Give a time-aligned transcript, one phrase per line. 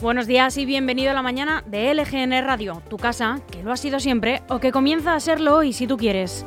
[0.00, 3.76] Buenos días y bienvenido a la mañana de LGN Radio, tu casa, que lo ha
[3.76, 6.46] sido siempre o que comienza a serlo hoy si tú quieres.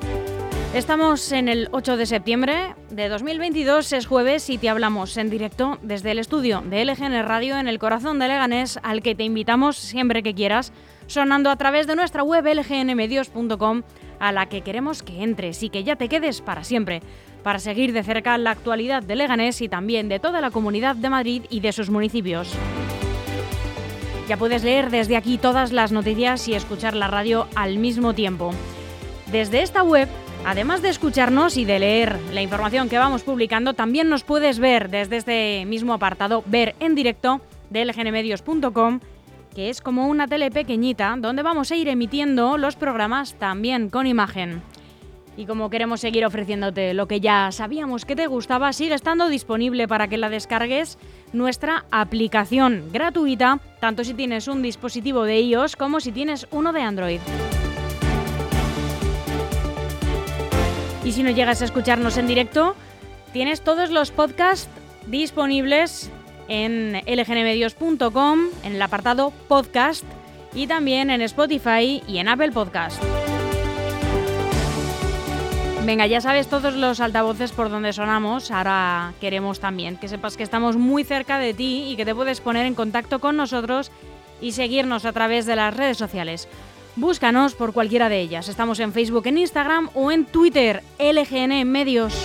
[0.74, 5.78] Estamos en el 8 de septiembre de 2022, es jueves y te hablamos en directo
[5.84, 9.78] desde el estudio de LGN Radio en el corazón de Leganés, al que te invitamos
[9.78, 10.74] siempre que quieras,
[11.06, 13.84] sonando a través de nuestra web lgnmedios.com,
[14.20, 17.04] a la que queremos que entres y que ya te quedes para siempre,
[17.44, 21.12] para seguir de cerca la actualidad de Leganés y también de toda la comunidad de
[21.12, 22.52] Madrid y de sus municipios.
[24.28, 28.52] Ya puedes leer desde aquí todas las noticias y escuchar la radio al mismo tiempo.
[29.32, 30.08] Desde esta web
[30.46, 34.90] Además de escucharnos y de leer la información que vamos publicando, también nos puedes ver
[34.90, 39.00] desde este mismo apartado, ver en directo de lgnmedios.com,
[39.56, 44.06] que es como una tele pequeñita donde vamos a ir emitiendo los programas también con
[44.06, 44.62] imagen.
[45.36, 49.88] Y como queremos seguir ofreciéndote lo que ya sabíamos que te gustaba, sigue estando disponible
[49.88, 50.98] para que la descargues
[51.32, 56.82] nuestra aplicación gratuita, tanto si tienes un dispositivo de iOS como si tienes uno de
[56.82, 57.20] Android.
[61.04, 62.76] Y si no llegas a escucharnos en directo,
[63.34, 64.70] tienes todos los podcasts
[65.08, 66.10] disponibles
[66.48, 70.06] en lgnmedios.com, en el apartado podcast
[70.54, 73.02] y también en Spotify y en Apple Podcast.
[75.86, 78.52] Venga, ya sabes todos los altavoces por donde sonamos.
[78.52, 82.40] Ahora queremos también que sepas que estamos muy cerca de ti y que te puedes
[82.40, 83.92] poner en contacto con nosotros
[84.40, 86.48] y seguirnos a través de las redes sociales.
[86.96, 88.48] Búscanos por cualquiera de ellas.
[88.48, 92.16] Estamos en Facebook, en Instagram o en Twitter, LGN Medios.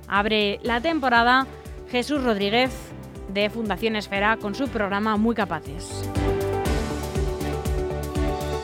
[0.07, 1.47] Abre la temporada
[1.89, 2.71] Jesús Rodríguez
[3.29, 6.07] de Fundación Esfera con su programa Muy Capaces.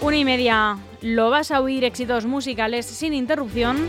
[0.01, 3.87] Una y media lo vas a oír éxitos musicales sin interrupción.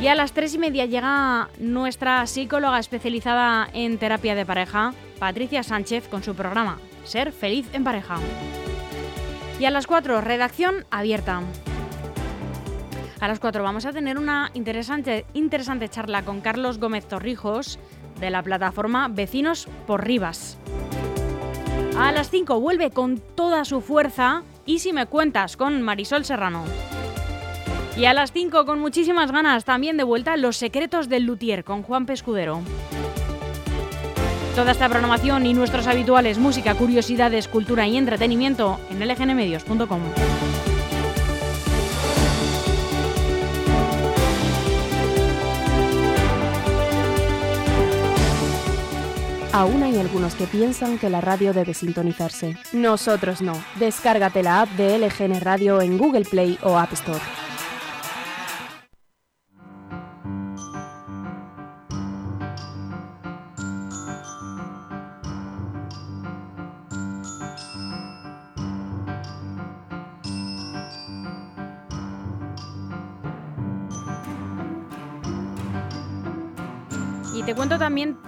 [0.00, 5.62] Y a las tres y media llega nuestra psicóloga especializada en terapia de pareja, Patricia
[5.62, 8.16] Sánchez, con su programa Ser feliz en pareja.
[9.58, 11.42] Y a las cuatro, redacción abierta.
[13.20, 17.78] A las 4 vamos a tener una interesante, interesante charla con Carlos Gómez Torrijos
[18.20, 20.58] de la plataforma Vecinos por Rivas.
[21.98, 26.64] A las 5 vuelve con toda su fuerza y si me cuentas con Marisol Serrano.
[27.96, 31.82] Y a las 5 con muchísimas ganas también de vuelta Los secretos del luthier con
[31.82, 32.60] Juan Pescudero.
[34.54, 40.00] Toda esta programación y nuestros habituales música, curiosidades, cultura y entretenimiento en lgnmedios.com.
[49.52, 52.56] Aún hay algunos que piensan que la radio debe sintonizarse.
[52.72, 53.54] Nosotros no.
[53.78, 57.43] Descárgate la app de LGN Radio en Google Play o App Store.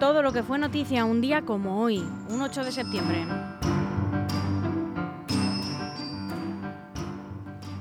[0.06, 1.98] Todo lo que fue noticia un día como hoy,
[2.28, 3.26] un 8 de septiembre.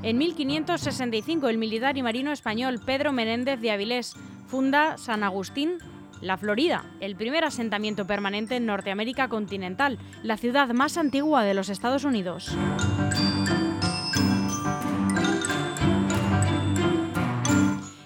[0.02, 4.16] En 1565, el militar y marino español Pedro Menéndez de Avilés
[4.48, 5.78] funda San Agustín,
[6.20, 11.70] la Florida, el primer asentamiento permanente en Norteamérica continental, la ciudad más antigua de los
[11.70, 12.58] Estados Unidos.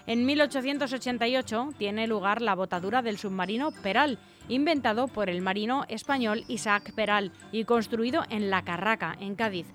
[0.09, 4.17] En 1888 tiene lugar la botadura del submarino Peral,
[4.47, 9.67] inventado por el marino español Isaac Peral y construido en La Carraca, en Cádiz.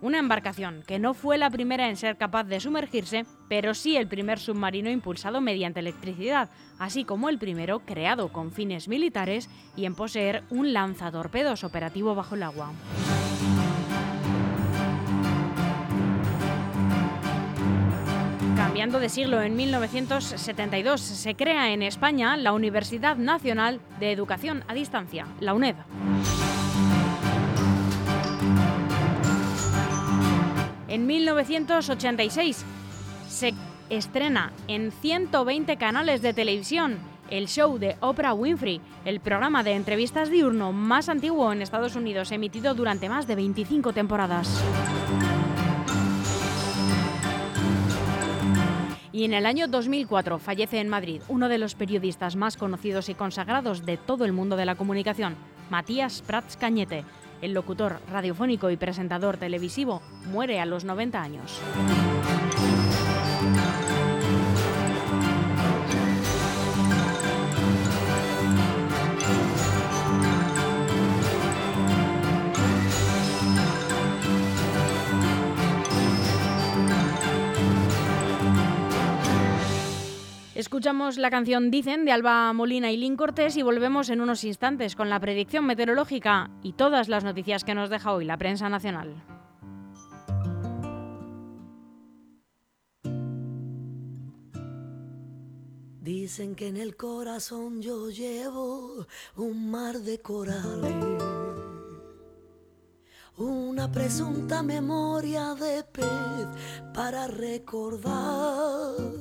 [0.00, 4.06] Una embarcación que no fue la primera en ser capaz de sumergirse, pero sí el
[4.06, 9.96] primer submarino impulsado mediante electricidad, así como el primero creado con fines militares y en
[9.96, 12.70] poseer un lanzatorpedos operativo bajo el agua.
[18.80, 25.26] De siglo, en 1972 se crea en España la Universidad Nacional de Educación a Distancia,
[25.38, 25.76] la UNED.
[30.88, 32.64] En 1986
[33.28, 33.52] se
[33.90, 40.30] estrena en 120 canales de televisión el show de Oprah Winfrey, el programa de entrevistas
[40.30, 44.64] diurno más antiguo en Estados Unidos, emitido durante más de 25 temporadas.
[49.12, 53.14] Y en el año 2004 fallece en Madrid uno de los periodistas más conocidos y
[53.14, 55.34] consagrados de todo el mundo de la comunicación,
[55.68, 57.04] Matías Prats Cañete,
[57.42, 61.60] el locutor radiofónico y presentador televisivo muere a los 90 años.
[80.70, 84.94] Escuchamos la canción Dicen de Alba Molina y Lin Cortés y volvemos en unos instantes
[84.94, 89.20] con la predicción meteorológica y todas las noticias que nos deja hoy la prensa nacional.
[96.00, 101.20] Dicen que en el corazón yo llevo un mar de corales,
[103.36, 106.06] una presunta memoria de pez
[106.94, 109.19] para recordar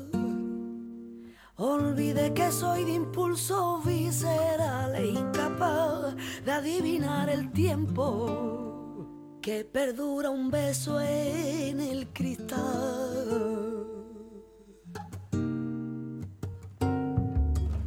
[1.61, 6.15] Olvide que soy de impulso visceral e incapaz
[6.45, 9.05] de adivinar el tiempo
[9.41, 12.55] que perdura un beso en el cristal.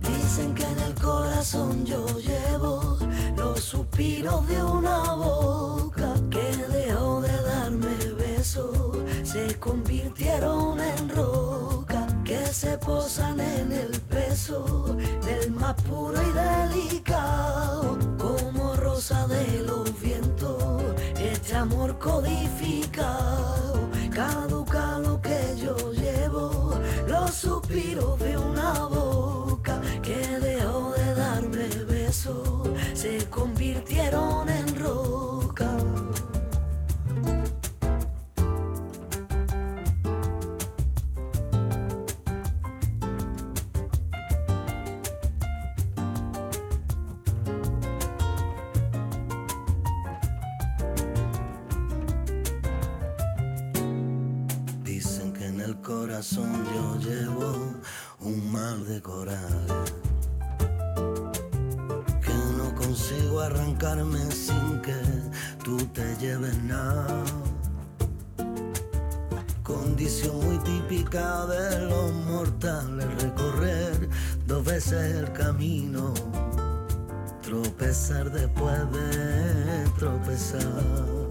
[0.03, 2.99] Dicen que en el corazón yo llevo
[3.39, 6.45] los suspiros de una boca que
[6.77, 10.82] dejó de darme besos, se convirtieron
[12.83, 20.01] que se posan en el peso del más puro y delicado, como rosa de los
[20.01, 20.83] vientos,
[21.19, 26.75] este amor codificado, caduca lo que yo llevo,
[27.07, 34.62] los suspiros de una boca que dejó de darme besos, se convirtieron en
[56.41, 57.75] yo llevo
[58.21, 59.93] un mar de corales
[62.23, 64.97] que no consigo arrancarme sin que
[65.63, 67.23] tú te lleves nada.
[69.63, 74.09] Condición muy típica de los mortales, recorrer
[74.47, 76.15] dos veces el camino,
[77.43, 81.22] tropezar después de tropezar.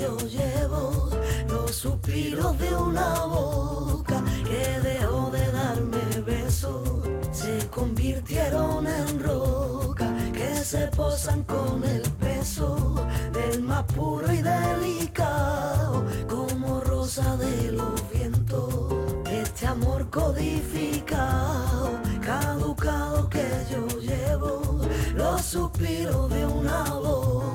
[0.00, 1.10] Yo llevo
[1.48, 6.88] los suspiros de una boca que dejó de darme besos,
[7.32, 12.94] se convirtieron en roca que se posan con el peso
[13.32, 18.94] del más puro y delicado como rosa de los vientos.
[19.30, 21.90] Este amor codificado,
[22.22, 24.80] caducado que yo llevo,
[25.14, 27.49] los suspiros de una boca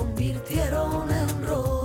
[0.00, 1.79] convirtieron en roca.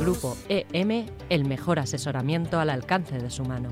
[0.00, 3.68] Grupo EM, el mejor asesoramiento al alcance de su mano.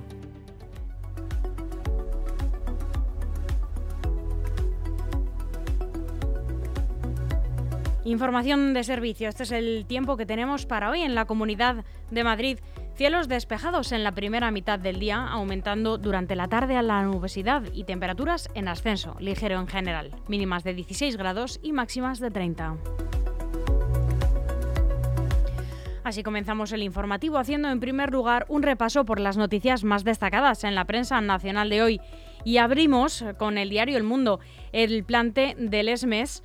[8.05, 9.31] Información de servicio.
[9.31, 12.59] Este es el tiempo que tenemos para hoy en la Comunidad de Madrid.
[12.95, 17.63] Cielos despejados en la primera mitad del día, aumentando durante la tarde a la nubosidad
[17.73, 22.77] y temperaturas en ascenso, ligero en general, mínimas de 16 grados y máximas de 30.
[26.09, 30.65] Así comenzamos el informativo haciendo en primer lugar un repaso por las noticias más destacadas
[30.65, 32.01] en la prensa nacional de hoy.
[32.45, 34.41] Y abrimos con el diario El Mundo
[34.73, 36.43] el plante del ESMES.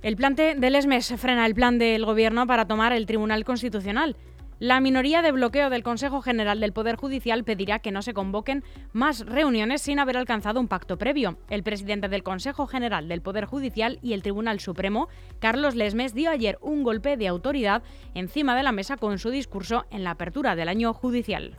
[0.00, 4.16] El plante del ESMES frena el plan del Gobierno para tomar el Tribunal Constitucional.
[4.60, 8.62] La minoría de bloqueo del Consejo General del Poder Judicial pedirá que no se convoquen
[8.92, 11.38] más reuniones sin haber alcanzado un pacto previo.
[11.48, 16.30] El presidente del Consejo General del Poder Judicial y el Tribunal Supremo, Carlos Lesmes, dio
[16.30, 20.54] ayer un golpe de autoridad encima de la mesa con su discurso en la apertura
[20.54, 21.56] del año judicial.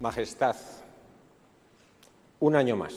[0.00, 0.56] Majestad,
[2.40, 2.94] un año más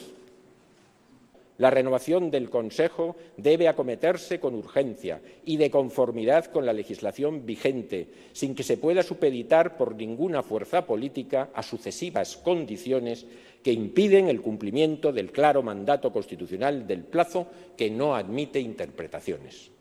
[1.58, 8.10] la renovación del Consejo debe acometerse con urgencia y de conformidad con la legislación vigente,
[8.34, 13.26] sin que se pueda supeditar por ninguna fuerza política a sucesivas condiciones
[13.64, 17.48] que impiden el cumplimiento del claro mandato constitucional del plazo
[17.78, 19.72] que no admite interpretaciones.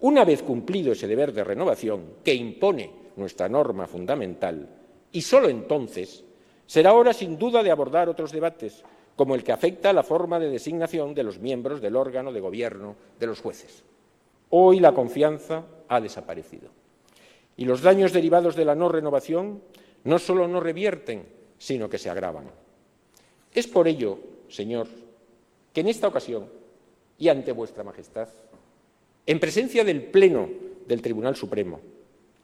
[0.00, 4.68] Una vez cumplido ese deber de renovación que impone nuestra norma fundamental,
[5.12, 6.24] y solo entonces,
[6.66, 8.84] será hora sin duda de abordar otros debates
[9.18, 12.38] como el que afecta a la forma de designación de los miembros del órgano de
[12.38, 13.82] gobierno de los jueces.
[14.50, 16.68] Hoy la confianza ha desaparecido.
[17.56, 19.60] Y los daños derivados de la no renovación
[20.04, 21.26] no solo no revierten,
[21.58, 22.44] sino que se agravan.
[23.52, 24.86] Es por ello, Señor,
[25.72, 26.48] que en esta ocasión
[27.18, 28.28] y ante vuestra Majestad,
[29.26, 30.48] en presencia del Pleno
[30.86, 31.80] del Tribunal Supremo,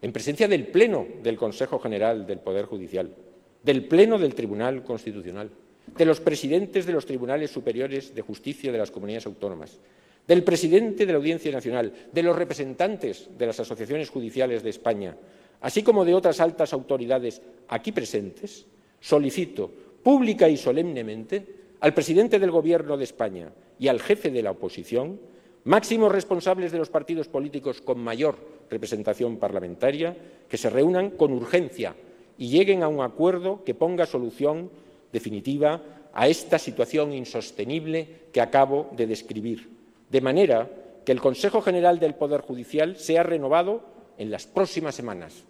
[0.03, 3.15] en presencia del Pleno del Consejo General del Poder Judicial,
[3.63, 5.51] del Pleno del Tribunal Constitucional,
[5.97, 9.79] de los presidentes de los tribunales superiores de justicia de las comunidades autónomas,
[10.27, 15.17] del presidente de la Audiencia Nacional, de los representantes de las asociaciones judiciales de España,
[15.61, 18.67] así como de otras altas autoridades aquí presentes,
[19.01, 19.71] solicito
[20.03, 21.47] pública y solemnemente
[21.81, 25.19] al presidente del Gobierno de España y al jefe de la oposición,
[25.65, 28.37] máximos responsables de los partidos políticos con mayor
[28.71, 30.17] representación parlamentaria,
[30.49, 31.95] que se reúnan con urgencia
[32.39, 34.71] y lleguen a un acuerdo que ponga solución
[35.15, 39.71] definitiva a esta situación insostenible que acabo de describir,
[40.11, 40.69] de manera
[41.07, 43.83] que el Consejo General del Poder Judicial sea renovado
[44.19, 45.45] en las próximas semanas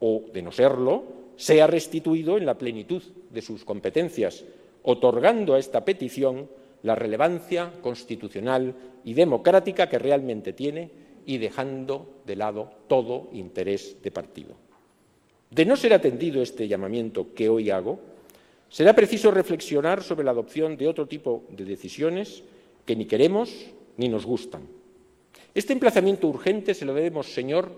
[0.00, 1.04] o, de no serlo,
[1.36, 4.44] sea restituido en la plenitud de sus competencias,
[4.82, 6.48] otorgando a esta petición
[6.82, 10.90] la relevancia constitucional y democrática que realmente tiene
[11.26, 14.54] y dejando de lado todo interés de partido.
[15.50, 18.13] De no ser atendido este llamamiento que hoy hago,
[18.68, 22.42] Será preciso reflexionar sobre la adopción de otro tipo de decisiones
[22.84, 23.50] que ni queremos
[23.96, 24.62] ni nos gustan.
[25.54, 27.70] Este emplazamiento urgente se lo debemos, Señor,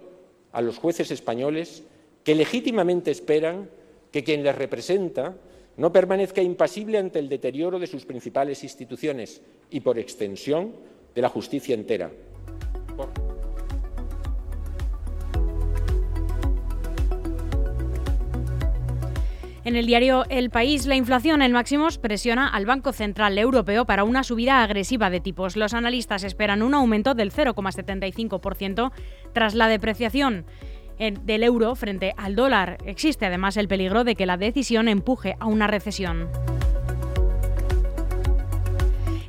[0.52, 1.82] a los jueces españoles
[2.24, 3.68] que legítimamente esperan
[4.10, 5.36] que quien les representa
[5.76, 10.72] no permanezca impasible ante el deterioro de sus principales instituciones y, por extensión,
[11.14, 12.10] de la justicia entera.
[19.66, 24.04] En el diario El País, la inflación en máximos presiona al Banco Central Europeo para
[24.04, 25.56] una subida agresiva de tipos.
[25.56, 28.92] Los analistas esperan un aumento del 0,75%
[29.32, 30.46] tras la depreciación
[31.00, 32.78] del euro frente al dólar.
[32.86, 36.28] Existe además el peligro de que la decisión empuje a una recesión.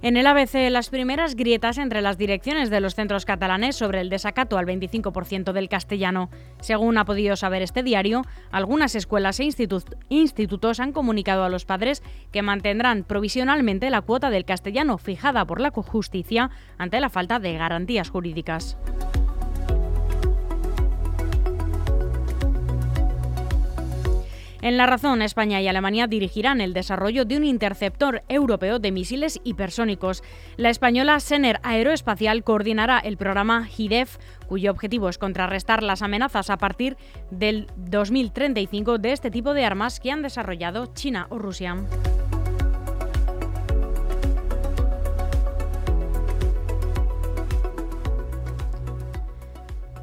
[0.07, 4.09] En el ABC, las primeras grietas entre las direcciones de los centros catalanes sobre el
[4.09, 6.29] desacato al 25% del castellano.
[6.61, 9.49] Según ha podido saber este diario, algunas escuelas e
[10.07, 15.59] institutos han comunicado a los padres que mantendrán provisionalmente la cuota del castellano fijada por
[15.59, 18.77] la justicia ante la falta de garantías jurídicas.
[24.61, 29.39] En la razón, España y Alemania dirigirán el desarrollo de un interceptor europeo de misiles
[29.43, 30.23] hipersónicos.
[30.57, 36.57] La española Sener Aeroespacial coordinará el programa HIDEF, cuyo objetivo es contrarrestar las amenazas a
[36.57, 36.97] partir
[37.29, 41.77] del 2035 de este tipo de armas que han desarrollado China o Rusia.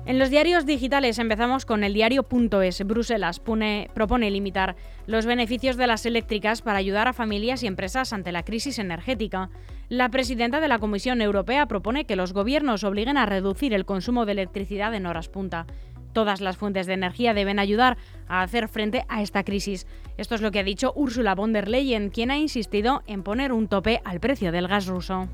[0.06, 2.86] En los diarios digitales empezamos con el diario.es.
[2.86, 8.30] Bruselas propone limitar los beneficios de las eléctricas para ayudar a familias y empresas ante
[8.30, 9.48] la crisis energética.
[9.88, 14.26] La presidenta de la Comisión Europea propone que los gobiernos obliguen a reducir el consumo
[14.26, 15.66] de electricidad en horas punta.
[16.12, 17.96] Todas las fuentes de energía deben ayudar
[18.28, 19.86] a hacer frente a esta crisis.
[20.18, 23.52] Esto es lo que ha dicho Ursula von der Leyen, quien ha insistido en poner
[23.52, 25.30] un tope al precio del gas ruso.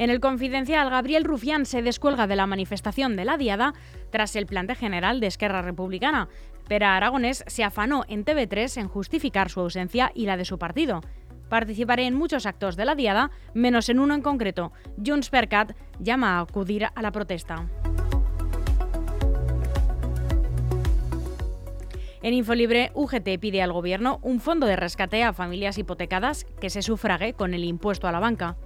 [0.00, 3.74] En el confidencial, Gabriel Rufián se descuelga de la manifestación de la Diada
[4.08, 6.30] tras el plante general de Esquerra Republicana.
[6.68, 11.02] Pero Aragonés se afanó en TV3 en justificar su ausencia y la de su partido.
[11.50, 14.72] Participaré en muchos actos de la Diada, menos en uno en concreto.
[15.04, 17.66] Junts per Cat llama a acudir a la protesta.
[22.22, 26.80] En Infolibre, UGT pide al Gobierno un fondo de rescate a familias hipotecadas que se
[26.80, 28.56] sufrague con el impuesto a la banca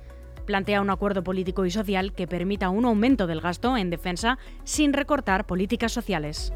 [0.45, 4.93] plantea un acuerdo político y social que permita un aumento del gasto en defensa sin
[4.93, 6.53] recortar políticas sociales.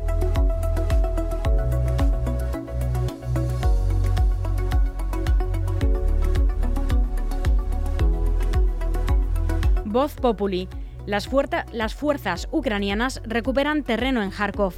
[9.85, 10.69] Voz Populi.
[11.07, 11.29] Las,
[11.73, 14.75] las, fuerzas ucranianas recuperan terreno en Kharkov.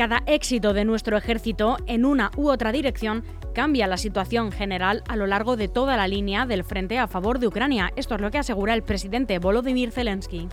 [0.00, 3.22] Cada éxito de nuestro ejército en una u otra dirección
[3.54, 7.38] cambia la situación general a lo largo de toda la línea del frente a favor
[7.38, 7.92] de Ucrania.
[7.96, 10.48] Esto es lo que asegura el presidente Volodymyr Zelensky.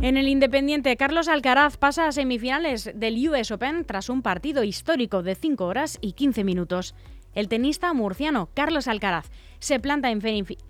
[0.00, 5.24] En el Independiente, Carlos Alcaraz pasa a semifinales del US Open tras un partido histórico
[5.24, 6.94] de 5 horas y 15 minutos.
[7.38, 9.30] El tenista murciano Carlos Alcaraz
[9.60, 10.20] se planta en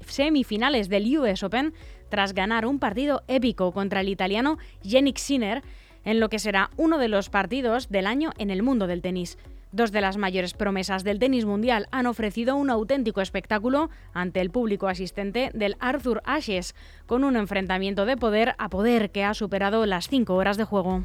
[0.06, 1.72] semifinales del US Open
[2.10, 5.62] tras ganar un partido épico contra el italiano Yannick Sinner
[6.04, 9.38] en lo que será uno de los partidos del año en el mundo del tenis.
[9.72, 14.50] Dos de las mayores promesas del tenis mundial han ofrecido un auténtico espectáculo ante el
[14.50, 16.74] público asistente del Arthur Ashes,
[17.06, 21.02] con un enfrentamiento de poder a poder que ha superado las cinco horas de juego.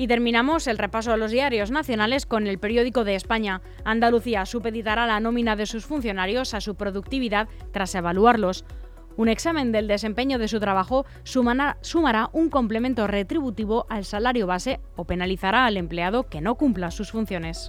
[0.00, 3.60] Y terminamos el repaso a los diarios nacionales con el periódico de España.
[3.84, 8.64] Andalucía supeditará la nómina de sus funcionarios a su productividad tras evaluarlos.
[9.18, 15.04] Un examen del desempeño de su trabajo sumará un complemento retributivo al salario base o
[15.04, 17.68] penalizará al empleado que no cumpla sus funciones.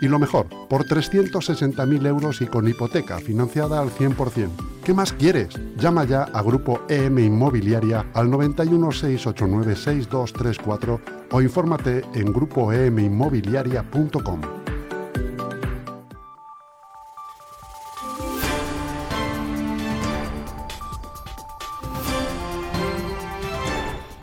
[0.00, 4.48] Y lo mejor, por 360.000 euros y con hipoteca financiada al 100%.
[4.84, 5.48] ¿Qué más quieres?
[5.76, 14.40] Llama ya a Grupo EM Inmobiliaria al 91 689 6234 o infórmate en grupoeminmobiliaria.com.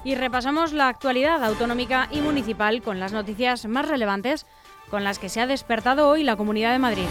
[0.03, 4.47] Y repasamos la actualidad autonómica y municipal con las noticias más relevantes
[4.91, 7.05] con las que se ha despertado hoy la Comunidad de Madrid.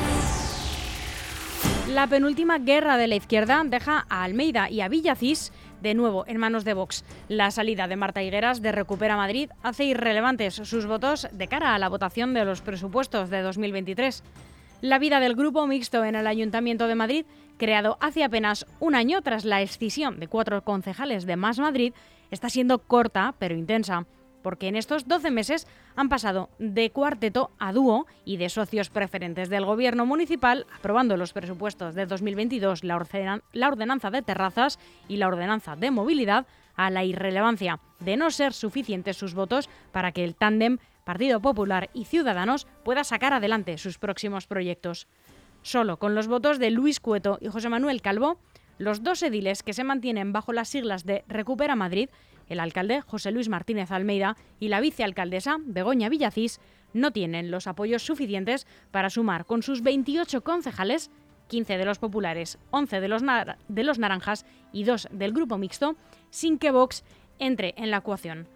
[1.88, 6.37] La penúltima guerra de la izquierda deja a Almeida y a Villacís de nuevo en
[6.37, 7.05] manos de Vox.
[7.29, 11.79] La salida de Marta Higueras de Recupera Madrid hace irrelevantes sus votos de cara a
[11.79, 14.23] la votación de los presupuestos de 2023.
[14.83, 17.25] La vida del grupo mixto en el Ayuntamiento de Madrid,
[17.57, 21.95] creado hace apenas un año tras la escisión de cuatro concejales de Más Madrid,
[22.31, 24.07] está siendo corta pero intensa
[24.42, 29.48] porque en estos 12 meses han pasado de cuarteto a dúo y de socios preferentes
[29.48, 35.76] del gobierno municipal, aprobando los presupuestos de 2022, la, ordenanza de terrazas y la ordenanza
[35.76, 40.79] de movilidad, a la irrelevancia de no ser suficientes sus votos para que el tándem
[41.05, 45.07] Partido Popular y Ciudadanos pueda sacar adelante sus próximos proyectos.
[45.62, 48.38] Solo con los votos de Luis Cueto y José Manuel Calvo,
[48.79, 52.09] los dos ediles que se mantienen bajo las siglas de Recupera Madrid
[52.50, 56.60] el alcalde José Luis Martínez Almeida y la vicealcaldesa Begoña Villacís
[56.92, 61.10] no tienen los apoyos suficientes para sumar con sus 28 concejales,
[61.48, 63.22] 15 de los populares, 11 de los,
[63.68, 65.96] de los naranjas y 2 del grupo mixto,
[66.30, 67.04] sin que Vox
[67.38, 68.46] entre en la ecuación.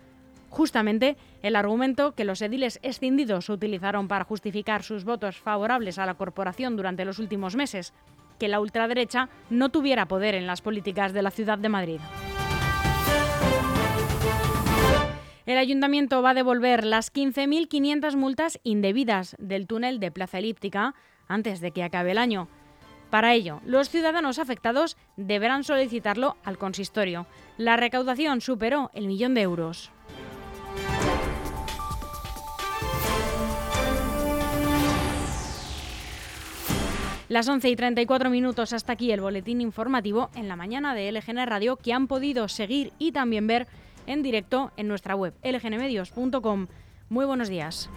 [0.50, 6.14] Justamente el argumento que los ediles escindidos utilizaron para justificar sus votos favorables a la
[6.14, 7.92] corporación durante los últimos meses,
[8.38, 12.00] que la ultraderecha no tuviera poder en las políticas de la ciudad de Madrid.
[15.46, 20.94] El ayuntamiento va a devolver las 15.500 multas indebidas del túnel de Plaza Elíptica
[21.28, 22.48] antes de que acabe el año.
[23.10, 27.26] Para ello, los ciudadanos afectados deberán solicitarlo al consistorio.
[27.58, 29.90] La recaudación superó el millón de euros.
[37.28, 41.46] Las 11 y 34 minutos hasta aquí el boletín informativo en la mañana de LGN
[41.46, 43.66] Radio que han podido seguir y también ver
[44.06, 46.66] en directo en nuestra web lgnmedios.com.
[47.08, 47.90] Muy buenos días.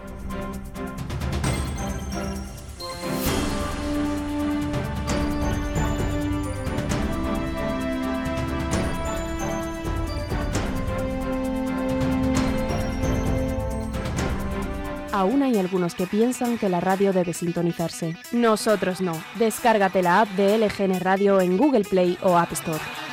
[15.17, 18.15] Aún hay algunos que piensan que la radio debe sintonizarse.
[18.31, 19.13] Nosotros no.
[19.39, 23.06] Descárgate la app de LGN Radio en Google Play o App Store.